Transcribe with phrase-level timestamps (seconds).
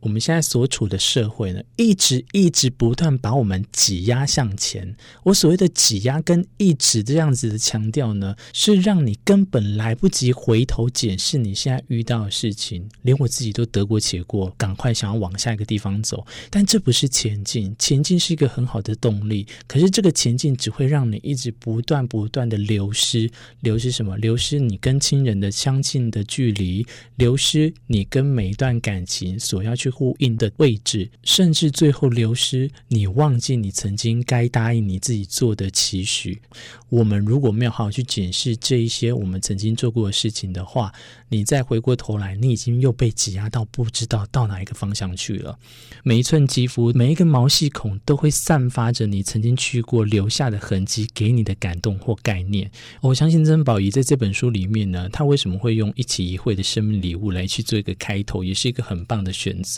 [0.00, 4.96] 我们现在所处的社会呢，一直一直不断把我们挤压向前。
[5.24, 16.24] 我所谓的挤压跟一直这样子的强调呢，是让你根本来不及回头检视你现在遇到的事情，连我自己都得过且过，赶快想要往下一个地方走。
[16.48, 23.28] 但这不是前进，前进是一个很好的动力，可是这个前进只会让你一直不断不断的流失。
[23.62, 24.16] 流失什么？
[24.18, 26.86] 流失你跟亲人的相近的距离，
[27.16, 29.87] 流失你跟每一段感情所要去。
[29.90, 36.40] 呼应的位置，甚至最后流失，你忘记你曾经该答应你自己做的期许。
[36.88, 40.92] 我们如果没有好好去检视这一些我们曾经做过的事情的话，
[41.28, 45.58] 你再回过头来，你已经又被挤压到不知道到哪一个方向去了。
[46.02, 52.70] 每一寸肌肤，每一个毛细孔，都会散发着你曾经去过留下的痕迹，给你的感动或概念。
[53.02, 59.77] 我相信曾宝仪在这本书里面呢，他为什么会用一起一会的生命礼物来去做一个开头，也是一个很棒的选择。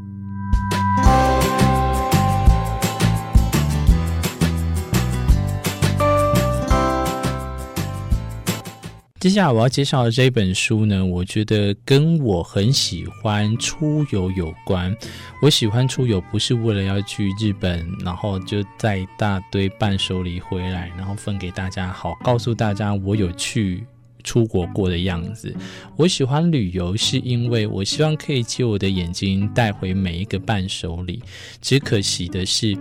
[9.21, 14.97] 接下来我要介绍的这本书呢，我觉得跟我很喜欢出游有关。
[15.43, 23.85] 我喜欢出游，不是为了要去日本，然后就带一大堆伴手礼回来，然后分给大家，好告诉大家我有去。
[24.23, 25.51] 出国过的样子，
[25.97, 31.23] 我喜欢旅游，是因为我希望可以借我的眼睛带回每一个伴手礼。
[31.59, 32.77] 只可惜的是，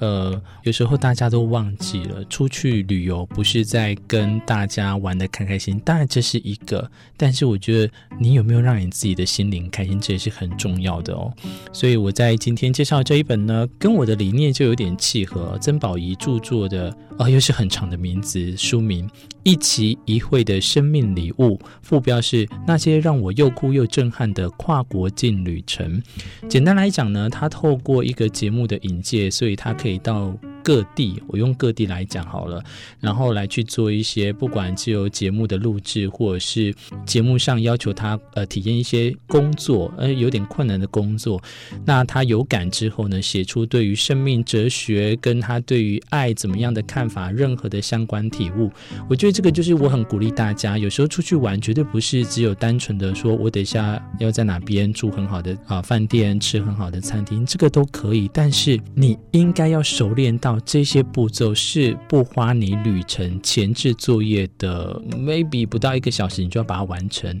[0.00, 11.32] 呃，有时候大家都忘记了，出去旅游不是在跟大家玩得开开心，当然这是一个，但是我觉得你有没有让你自己的心灵开心，这也是很重要的哦。
[11.72, 19.08] 所以我在今天介绍这一本呢，跟我的理念就有点契合，曾宝仪著作的，啊、呃，又是很长的名字，书名。
[19.42, 26.02] 一期一会的生命礼物，副标是那些让我又哭又震撼的跨国境旅程。
[26.46, 30.49] 简单来讲呢，他透过一个节目的引介，所以他可以到。
[30.62, 32.62] 各地，我用各地来讲好了，
[33.00, 36.74] 然后来去做一些，不管是由节目的录制，或者是
[37.06, 41.42] 节目上要求他呃体验一些工作，呃有点困难的工作，
[41.84, 48.70] 那他有感之后呢，写出对于生命哲学跟他对于爱怎么样的看法，任何的相关体悟，
[49.08, 60.49] 我觉得这个就是我很鼓励大家，有时候出去玩绝对不是只有单纯的说我等一下要在哪边住很好的啊饭店，吃很好的餐厅，这个都可以，但是你应该要熟练到。
[60.64, 67.40] 这些步骤是不花你旅程前置作业的，maybe 不到一个小时，你就要把它完成。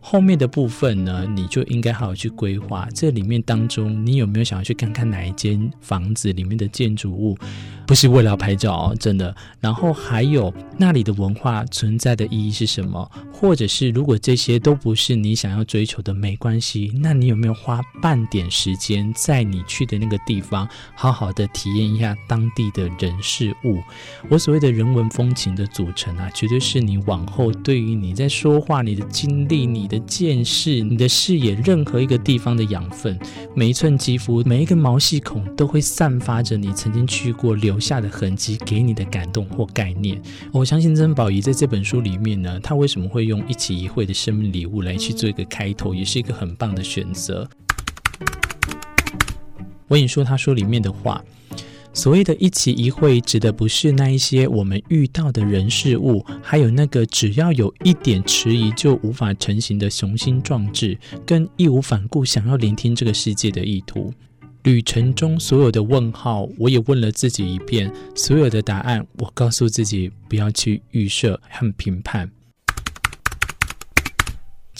[0.00, 2.88] 后面的部分呢，你就应该好好去规划。
[2.94, 7.36] 这里面当中，你有没有想要去看看哪一间房子里面的建筑物？
[7.86, 9.34] 不是为了拍照，真的。
[9.60, 13.10] 然后还有那里的文化存在的意义是什么？
[13.32, 16.92] 或者是如果这些都不是你想要追求的，没关系。
[17.00, 23.82] 那你有没有花半点时间在你去的那个地方，好好的体验一下当地的人事物？
[24.28, 33.18] 我所谓的人文风情的组成啊，绝对是你往后对于你在说话、你的经历、你的见识、你的视野，任何一个地方的养分，
[33.54, 40.22] 每一寸肌肤、每一个毛细孔，都会散发着你曾经去过留下的痕迹，给你的感动或概念。
[40.52, 47.46] 我相信曾宝仪在这本书里面呢，他为什么会用一起一会的生命礼物来去做一个开头，也是一个很棒的选择。
[49.88, 51.22] 我跟你说，他说里面的话。
[51.92, 60.96] 所谓的一期一会，指的不是那一些我们遇到的人事物，还有那个只要有一点迟疑就无法成行的雄心壮志，
[61.26, 64.12] 跟义无反顾想要聆听这个世界的意图。
[64.62, 72.30] 旅程中所有的问号，我也问了自己一遍；所有的答案，我告诉自己不要去预设和评判。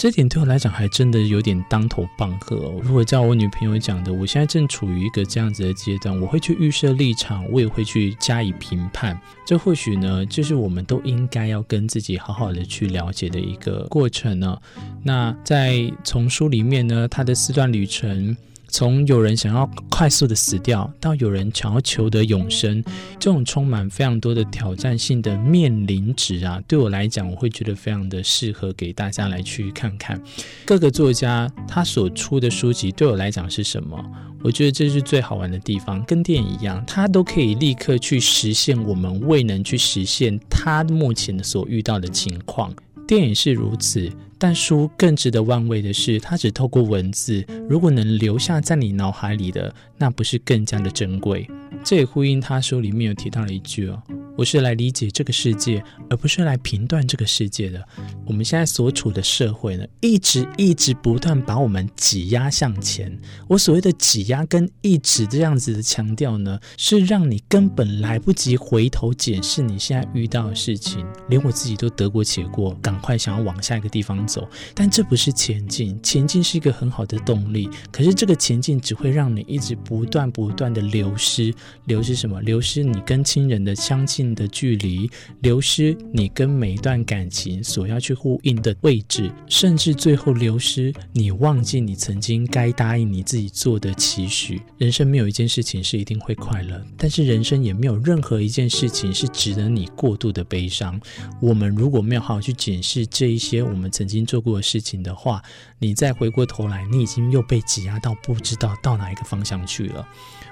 [0.00, 2.80] 这点对我来讲还真的有点当头棒喝哦。
[2.82, 9.20] 如果照我女朋友讲的，我现在正处于一个这样子的阶段，我会去预设立场，我也会去加以评判。
[9.44, 14.58] 这或许呢，就是我们都应该要跟自己好好的去了解的一个过程呢。
[15.02, 18.34] 那在从书里面呢，他的四段旅程。
[18.70, 22.82] 从有人想要快速的死掉，到有人想要求得永生，
[23.18, 30.20] 这种充满非常多的挑战性的面临值啊，对我来讲，我会觉得非常的适合给大家来去看看。
[30.64, 34.02] 各个作家他所出的书籍对我来讲是什么？
[34.42, 42.74] 我觉得这是最好玩的地方，跟电影一样，它都可以立刻去实现我们未能去实现他目前所遇到的情况。
[43.06, 44.10] 电影是如此。
[44.42, 51.46] 但书更值得玩味的是，它只透过文字，如果能留下在你脑海里的，那不是更加的珍贵？
[51.84, 54.02] 这也呼应他书里面有提到了一句哦。
[54.36, 57.86] 我是来理解这个世界，而不是来评断这个世界的。
[58.24, 63.16] 我们现在所处的社会呢，一直一直不断把我们挤压向前。
[63.48, 74.48] 我所谓的挤压跟一直这样子的强调呢，是让你根本来不及回头检视你现在遇到的事情，连我自己都得过且过，赶快想要往下一个地方走。
[74.74, 81.54] 但这不是前进，前进是一个很好的动力，可是这个前进只会让你一直不断不断的流失。
[81.84, 82.40] 流失什么？
[82.40, 94.60] 流失你跟亲人的相亲近的距离，流失你跟每一段感情所要去呼应的位置，甚至最后流失你忘记你曾经该答应你自己做的期许。
[94.76, 101.00] 人生没有一件事情是一定会快乐，但是人生也没有任何一件事情是值得你过度的悲伤。
[101.40, 105.42] 我们如果没有好好去检视这一些我们曾经做过的事情的话，
[105.78, 110.06] 你再回过头来，你已经又被挤压到不知道到哪一个方向去了。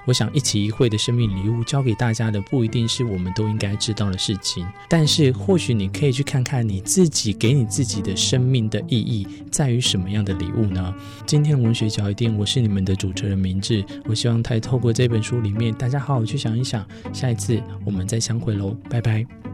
[0.06, 10.94] 我想一起一会的生命礼物教给大家的不一定是我们都应该知道的事情，但是或许你可以去看看你自己给你自己的生命的意义在于什么样的礼物呢？
[11.26, 13.84] 今天的文学角一定，我是你们的主持人明志。
[14.04, 19.47] 我希望他透过这本书里面，大家好好去想一想，下一次我们再相会喽，拜拜。